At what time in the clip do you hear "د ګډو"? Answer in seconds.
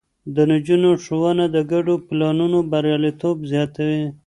1.55-1.93